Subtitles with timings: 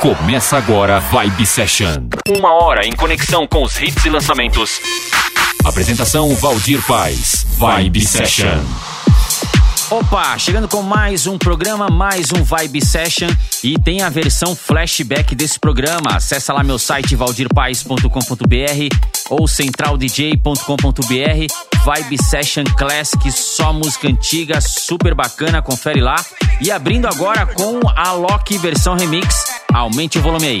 [0.00, 2.08] Começa agora Vibe Session.
[2.26, 4.80] Uma hora em conexão com os hits e lançamentos.
[5.62, 7.44] Apresentação Valdir Paz.
[7.58, 8.64] Vibe Session.
[9.90, 13.28] Opa, chegando com mais um programa, mais um Vibe Session
[13.62, 16.16] e tem a versão flashback desse programa.
[16.16, 18.96] Acesse lá meu site valdirpaes.com.br
[19.28, 21.84] ou centraldj.com.br.
[21.84, 26.16] Vibe Session Classic, só música antiga, super bacana, confere lá.
[26.58, 29.59] E abrindo agora com a Loki versão remix.
[29.72, 30.60] Aumente o volume aí.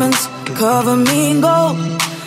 [0.00, 0.28] diamonds,
[0.58, 1.76] cover me in gold.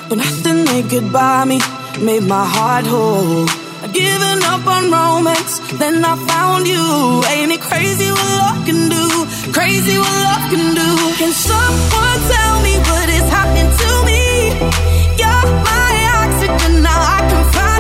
[0.10, 1.60] But nothing they could buy me
[2.00, 3.48] made my heart whole.
[3.84, 6.86] I'd given up on romance, then I found you.
[7.34, 9.06] Ain't it crazy what love can do?
[9.52, 10.90] Crazy what love can do.
[11.20, 14.24] Can someone tell me what is happening to me?
[15.22, 17.73] You're my oxygen, now I can find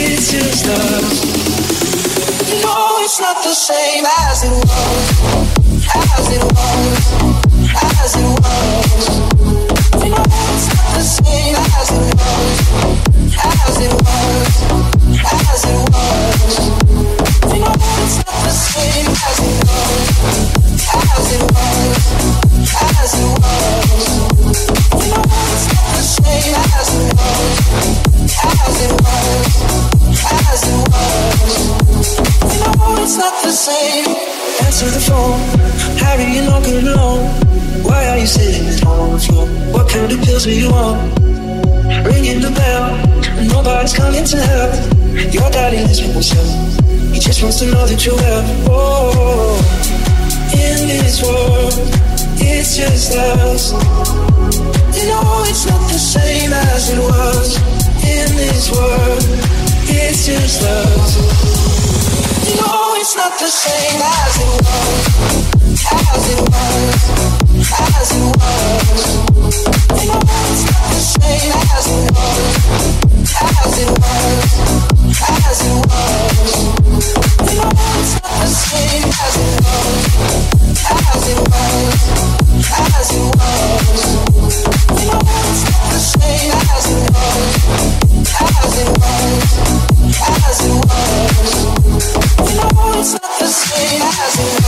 [0.00, 1.18] as it was.
[2.50, 5.26] You know it's not the same as it was,
[5.94, 6.96] as it was,
[7.74, 9.06] as it was.
[10.02, 10.55] You know
[33.06, 34.45] it's not the same.
[34.64, 35.38] Answer the phone,
[35.98, 37.28] Harry, you're not good alone.
[37.82, 39.46] Why are you sitting on the floor?
[39.72, 40.96] What kind of pills are you on?
[42.04, 42.96] Ringing the bell,
[43.48, 44.72] nobody's coming to help.
[45.32, 46.48] Your daddy lives with himself.
[47.12, 48.44] He just wants to know that you're well.
[48.68, 49.56] Oh,
[50.52, 51.74] in this world,
[52.40, 53.72] it's just us.
[54.96, 57.56] You know it's not the same as it was.
[58.04, 59.22] In this world,
[59.88, 61.65] it's just us.
[61.86, 62.66] You
[62.98, 65.04] it's not the same as it was.
[65.86, 66.94] As it was.
[67.72, 69.02] As it was.
[70.02, 72.56] You it's not the same as it was.
[73.38, 74.50] As it was.
[75.22, 76.54] As it was.
[77.54, 77.66] You
[77.96, 80.02] it's not the same as it was.
[80.90, 81.94] As it was.
[82.76, 84.04] As it was.
[85.02, 87.44] You it's not the same as it was.
[88.42, 89.36] As it was.
[90.22, 91.75] As it was.
[91.96, 94.65] You know it's not the same as it was.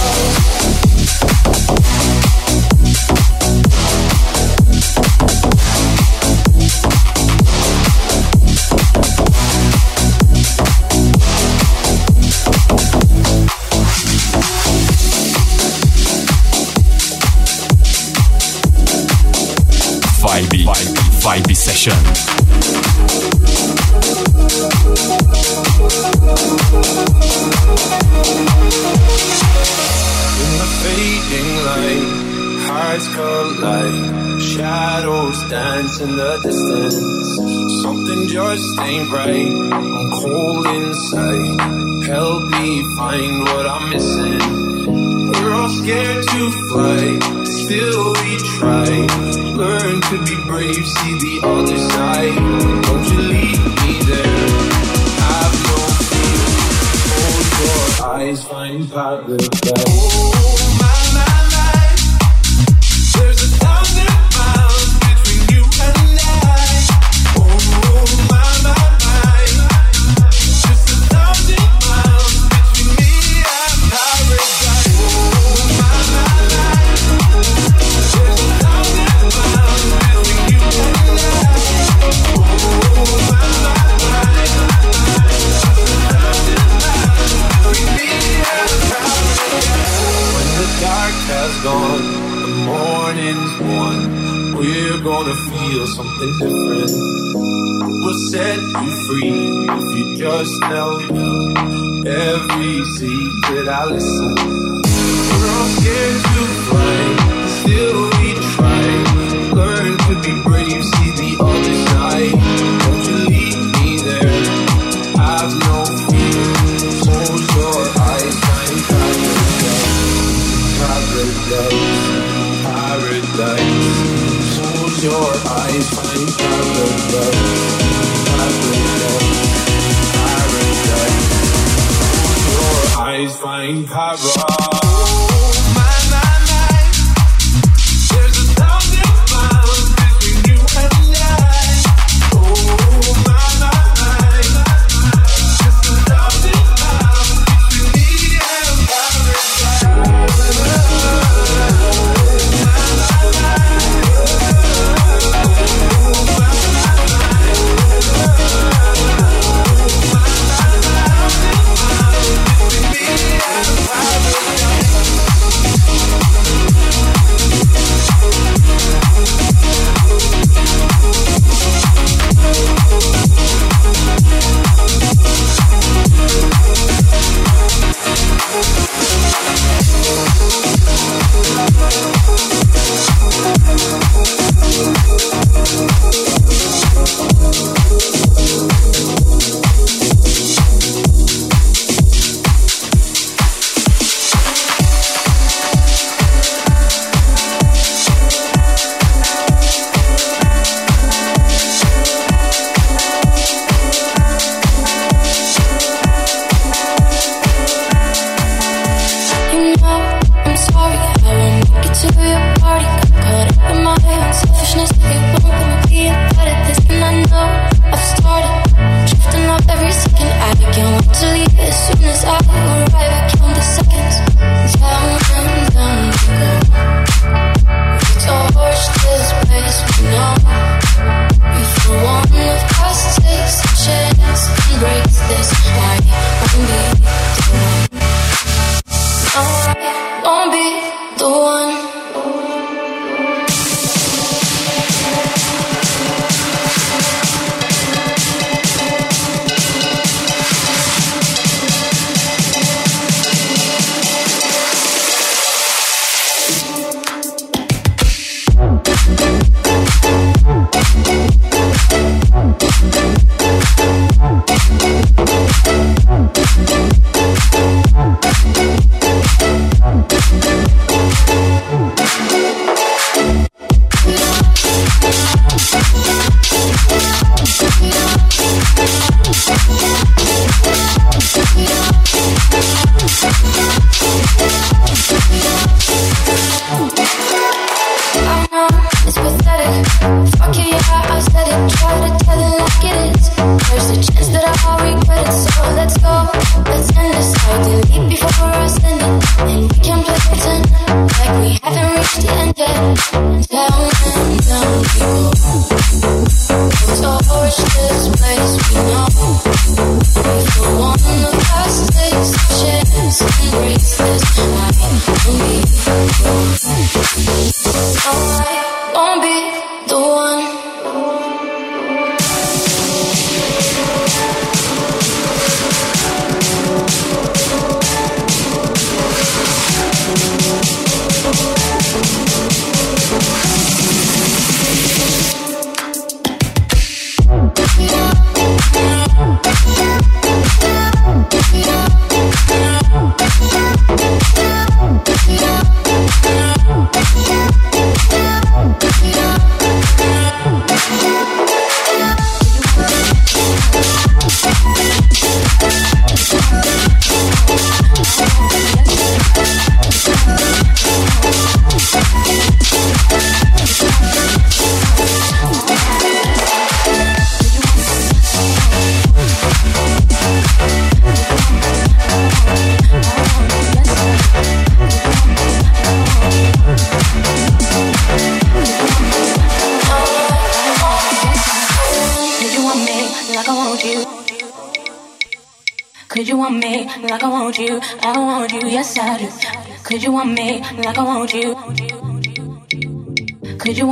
[46.50, 49.07] fight, still we try.
[49.55, 51.78] Learn to be brave, see the other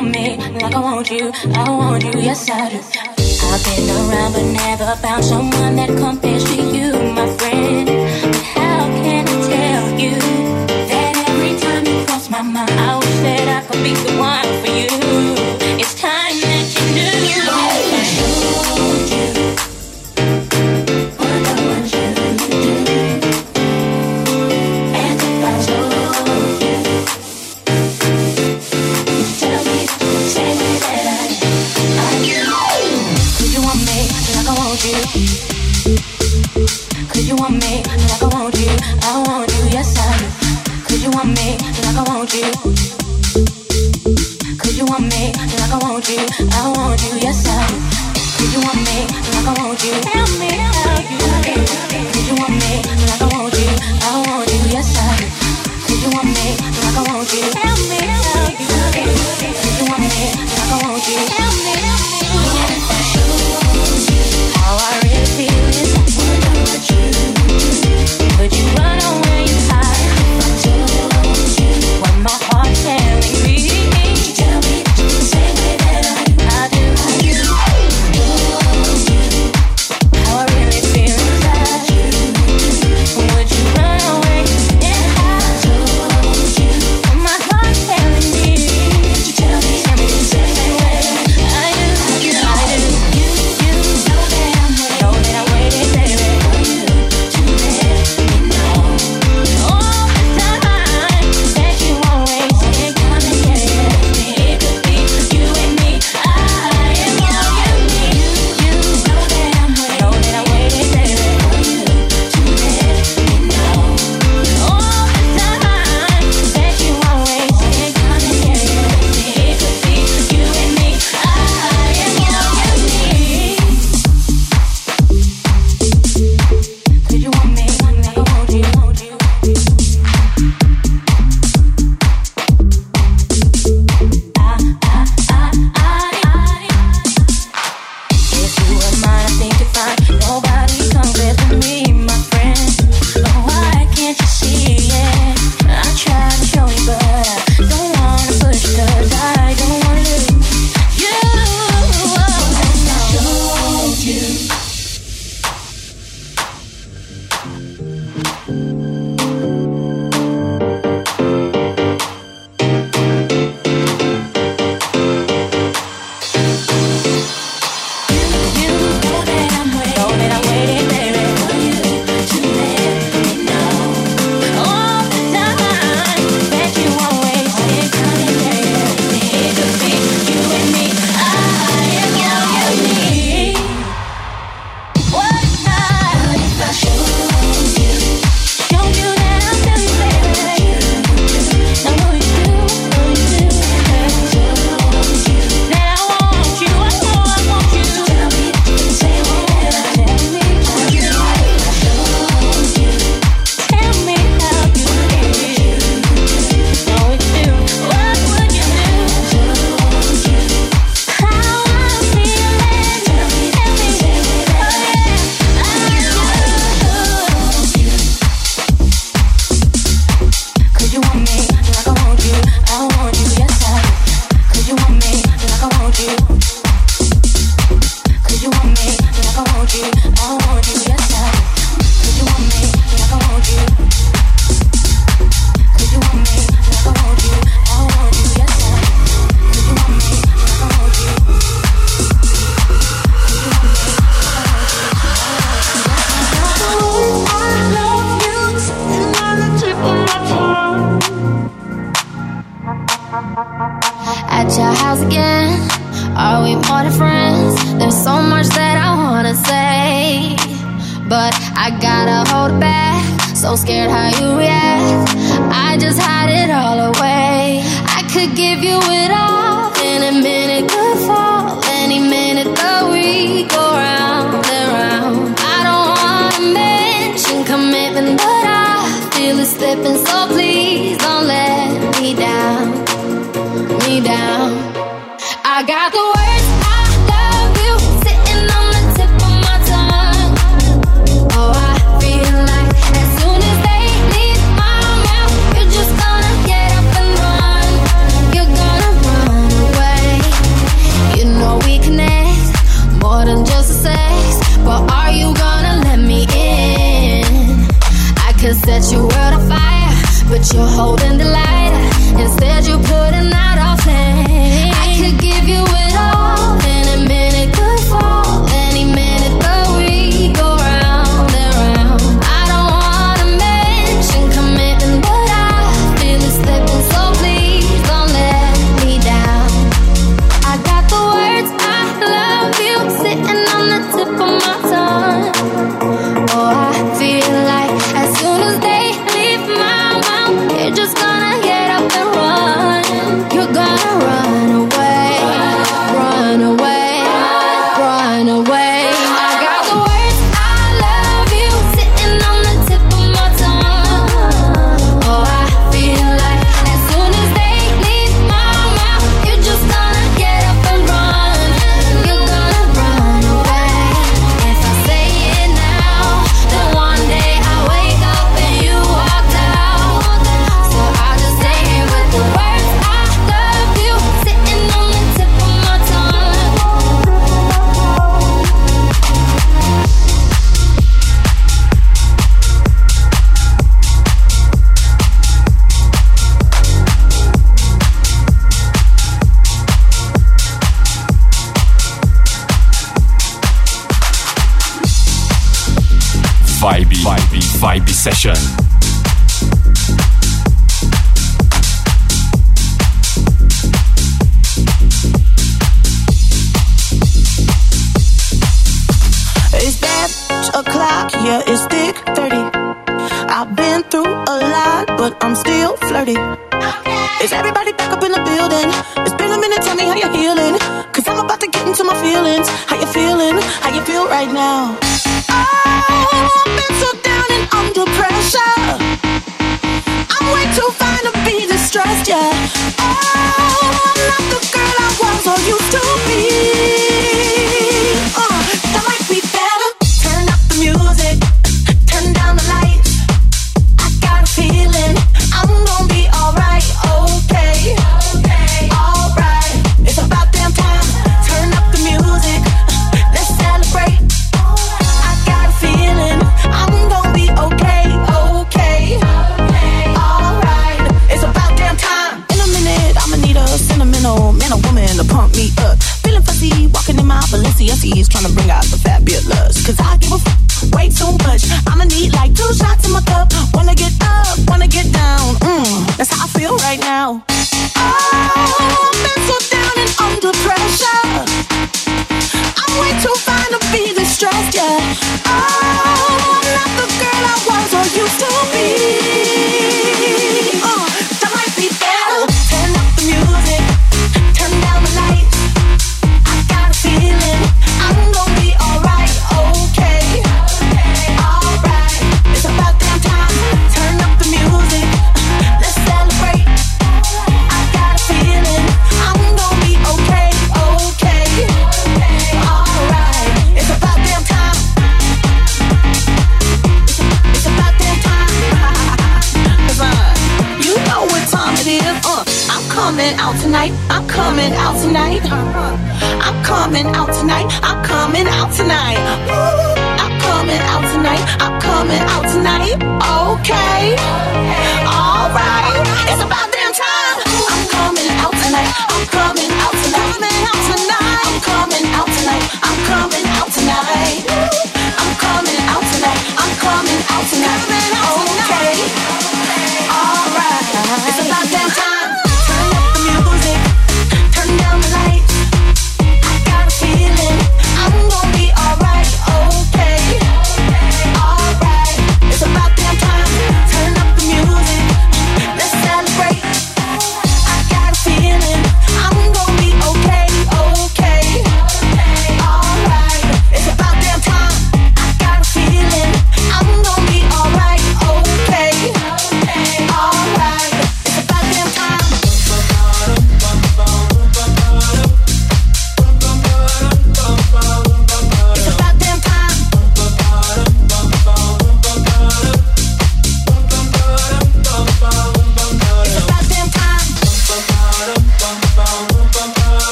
[0.00, 1.30] want me like I want you?
[1.54, 2.78] I want you, yes I do.
[2.78, 7.88] I've been around but never found someone that compares to you, my friend.
[8.56, 10.16] How can I tell you
[10.88, 14.48] that every time you cross my mind, I wish that I could be the one
[14.62, 15.29] for you?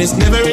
[0.00, 0.49] it's never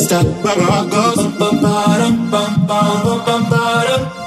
[0.00, 4.20] fiesta, barragos, pam pam pam pam pam pam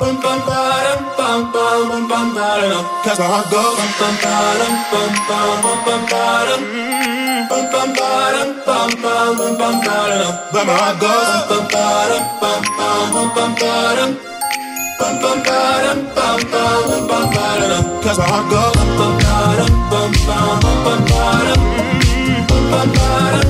[0.00, 5.12] bum bum bottom bum bum bum bum bottom Cause I go bum bum bottom bum
[5.28, 6.62] bum bum bum bottom
[7.50, 11.14] bum bum bottom bum bum bum bum bottom Bum I go
[11.48, 14.10] bum bottom bum bum bum bum bottom
[14.98, 20.10] bum bum bottom bum bum bum bum bottom Cause I go bum bum bottom bum
[20.26, 21.60] bum bum bum bottom
[22.48, 23.49] bum bum bottom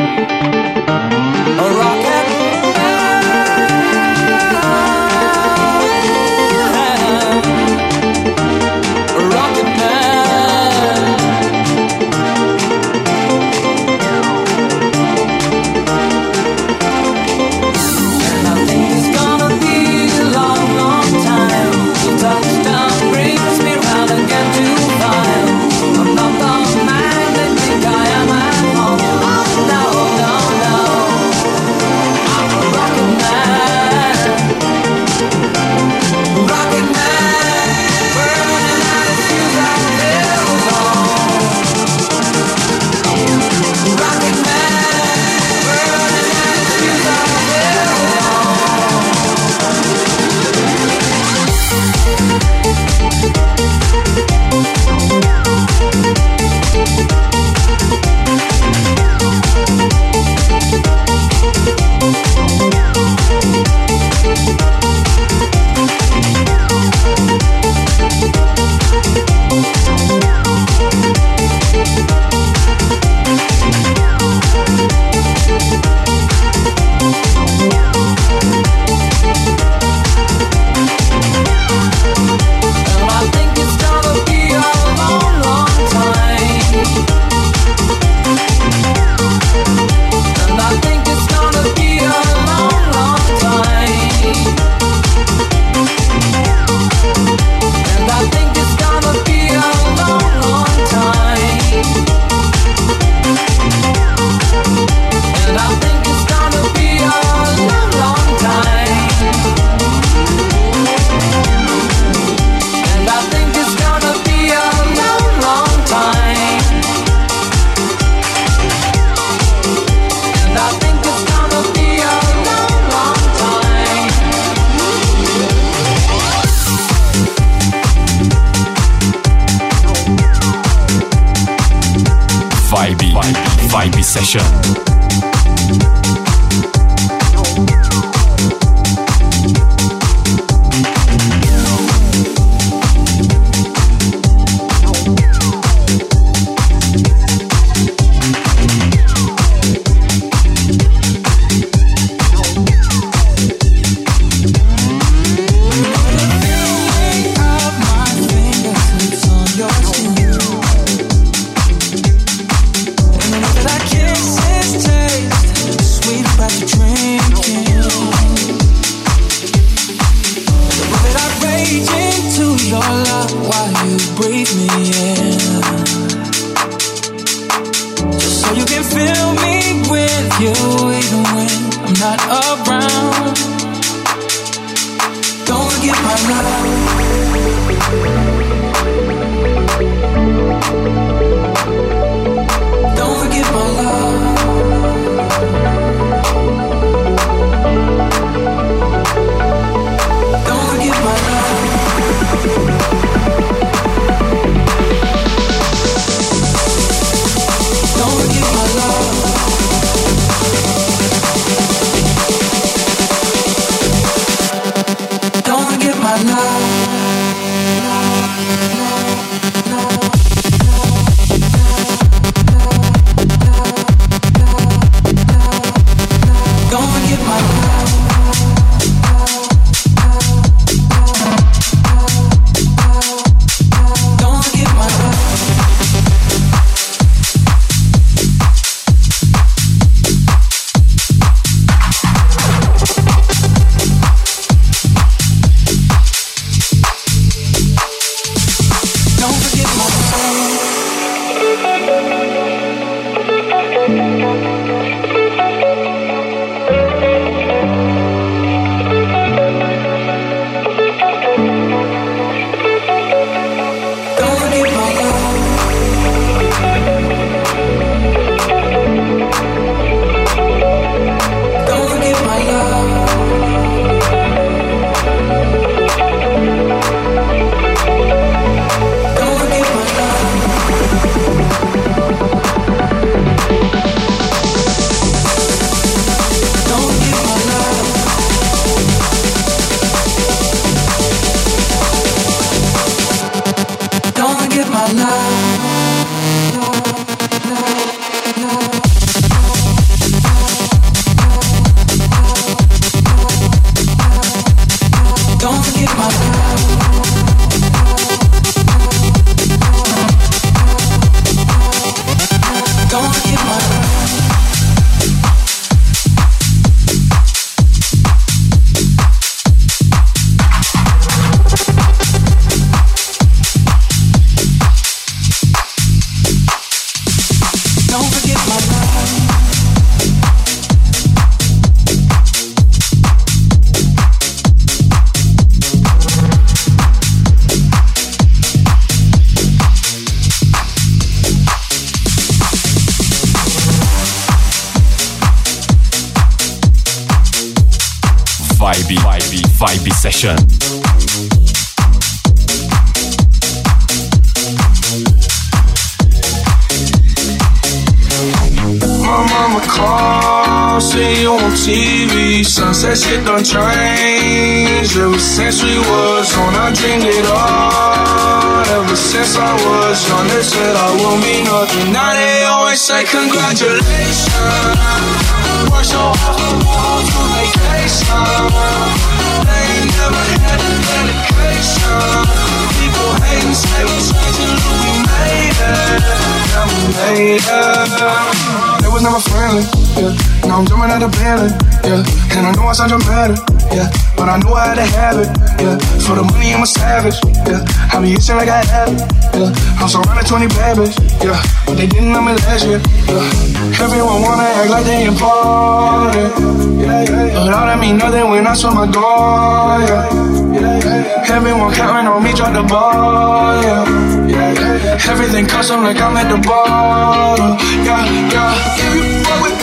[394.31, 395.27] I knew I had to have it,
[395.59, 395.75] yeah.
[396.07, 397.19] For the money, I'm a savage,
[397.51, 397.67] yeah.
[397.91, 399.03] I be itching like I have it,
[399.35, 399.51] yeah.
[399.75, 401.35] I'm surrounded 20 babies, yeah.
[401.67, 402.79] But they didn't know me last year,
[403.11, 403.83] yeah.
[403.83, 406.31] Everyone wanna act like they important,
[406.79, 407.43] yeah, yeah, yeah.
[407.43, 410.07] But all that mean nothing when I saw my door, yeah.
[410.55, 411.35] yeah, yeah.
[411.35, 413.83] Everyone counting on me, drop the ball, yeah.
[414.31, 415.11] yeah, yeah.
[415.11, 417.99] Everything custom like I'm at the bottom, yeah,
[418.31, 418.79] yeah.
[418.79, 419.60] If you fuck with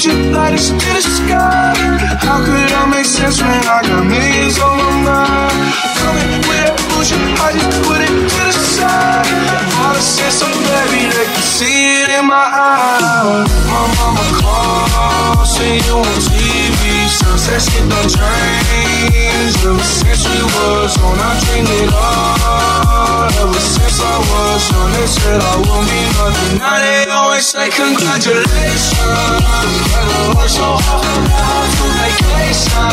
[0.00, 1.36] but you light us to the
[2.24, 5.60] How could I make sense when I got millions on my mind?
[6.00, 9.28] Coming with that bullshit, I just put it to the side
[9.76, 13.44] All the sense I'm buried, I can see it in my eyes.
[13.68, 16.59] My mama calls, say you won't see
[17.20, 19.56] just hit the change.
[19.64, 23.28] Ever since we was on, I dreamed it all.
[23.40, 26.58] Ever since I was young, they said I won't be nothing.
[26.58, 28.96] Now they always say congratulations.
[28.96, 31.28] Gotta work so hard
[31.76, 32.88] to vacation.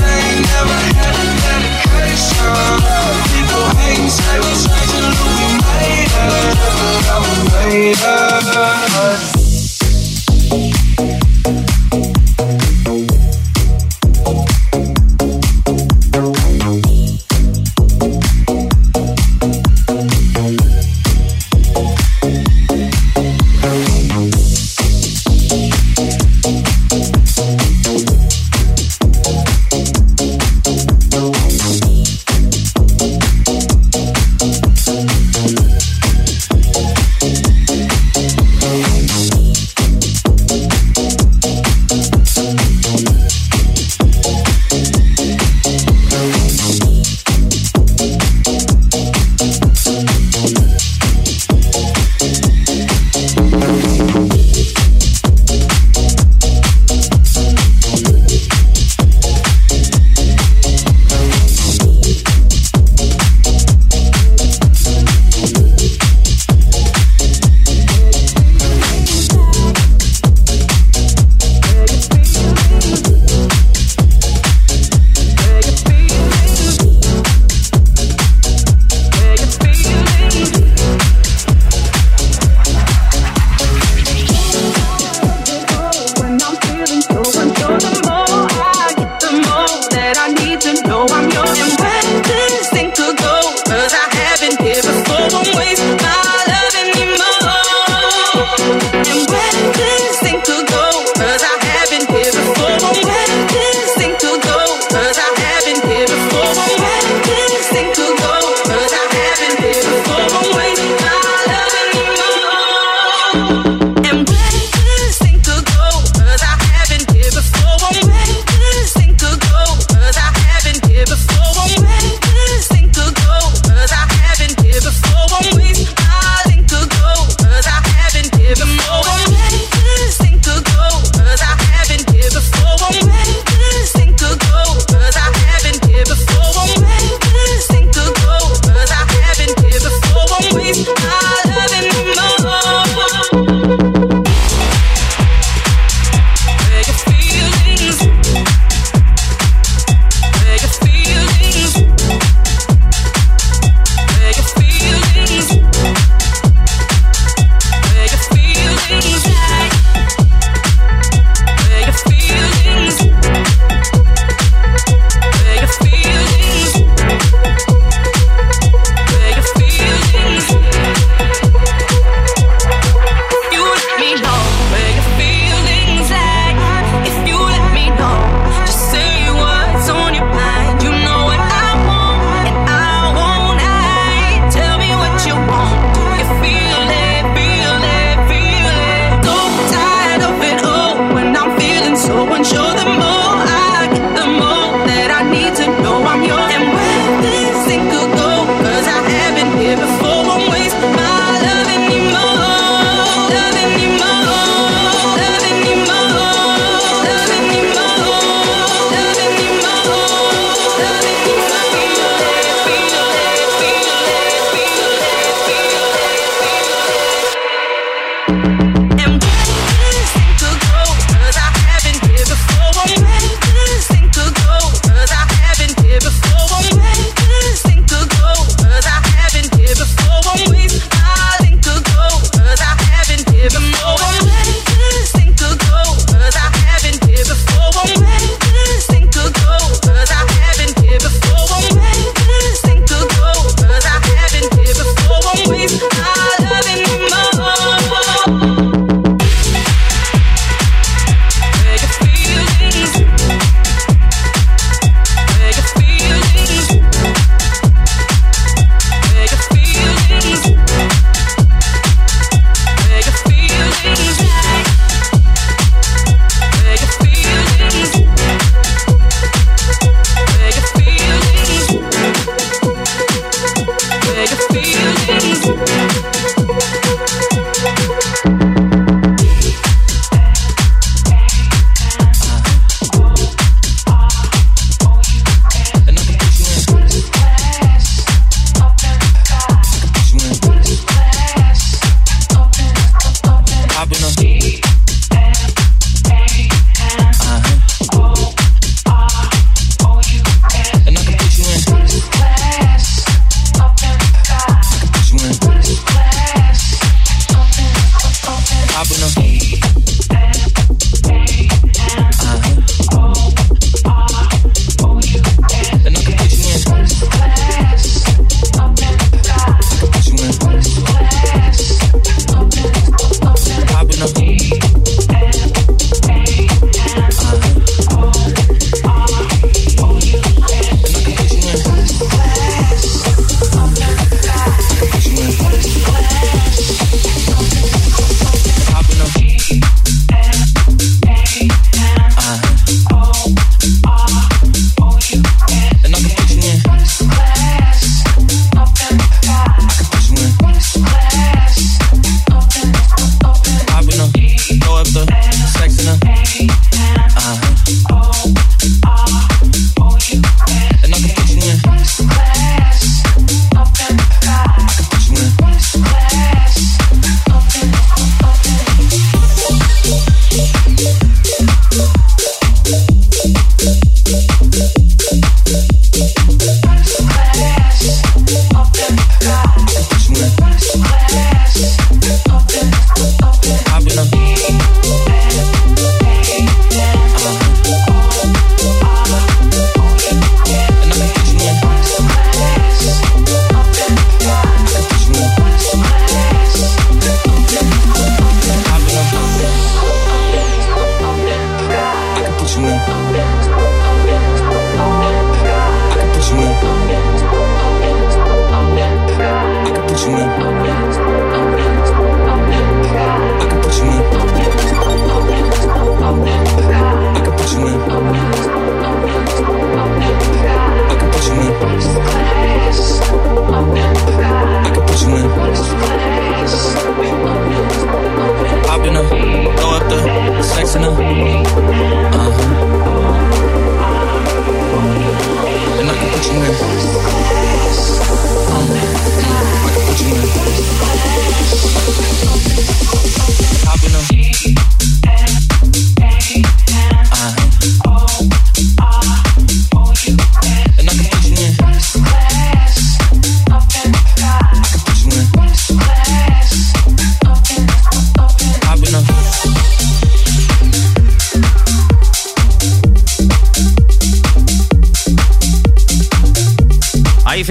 [0.00, 2.54] They ain't never had a dedication.
[3.32, 6.54] People hate and say we changing, look we made it.
[7.06, 9.39] Yeah, we made it.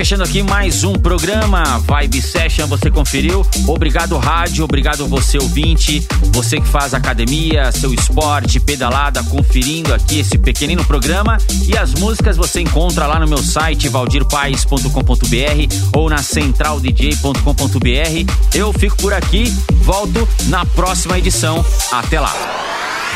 [0.09, 3.45] Fechando aqui mais um programa Vibe Session, você conferiu.
[3.67, 6.03] Obrigado, rádio, obrigado você, ouvinte,
[6.33, 11.37] você que faz academia, seu esporte, pedalada, conferindo aqui esse pequenino programa.
[11.67, 18.55] E as músicas você encontra lá no meu site valdirpaes.com.br ou na centraldj.com.br.
[18.55, 21.63] Eu fico por aqui, volto na próxima edição.
[21.91, 22.33] Até lá.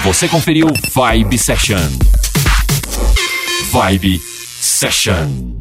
[0.04, 1.90] Você conferiu Vibe Session.
[3.72, 4.22] Vibe
[4.62, 5.53] Session.